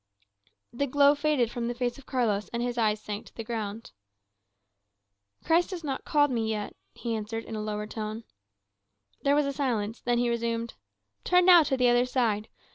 The 0.73 0.87
glow 0.87 1.13
faded 1.13 1.51
from 1.51 1.67
the 1.67 1.75
face 1.75 1.99
of 1.99 2.07
Carlos, 2.07 2.49
and 2.51 2.63
his 2.63 2.75
eyes 2.75 2.99
sank 2.99 3.27
to 3.27 3.35
the 3.35 3.43
ground. 3.43 3.91
"Christ 5.45 5.69
has 5.69 5.83
not 5.83 6.05
called 6.05 6.31
me 6.31 6.49
yet," 6.49 6.75
he 6.95 7.13
answered 7.13 7.43
in 7.45 7.55
a 7.55 7.61
lower 7.61 7.85
tone. 7.85 8.23
There 9.21 9.35
was 9.35 9.45
a 9.45 9.53
silence; 9.53 10.01
then 10.01 10.17
he 10.17 10.27
resumed: 10.27 10.73
"Turn 11.23 11.45
now 11.45 11.61
to 11.61 11.77
the 11.77 11.87
other 11.89 12.07
side. 12.07 12.49